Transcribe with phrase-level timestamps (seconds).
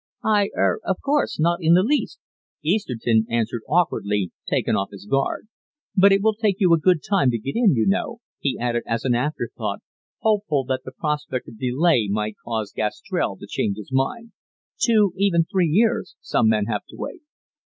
[0.25, 0.49] "I?
[0.57, 2.17] Er oh, of course, not in the least!"
[2.63, 5.47] Easterton answered awkwardly, taken off his guard.
[5.95, 8.81] "But it will take you a good time to get in, you know," he added
[8.87, 9.81] as an afterthought,
[10.21, 14.31] hopeful that the prospect of delay might cause Gastrell to change his mind.
[14.79, 17.21] "Two, even three years, some men have to wait."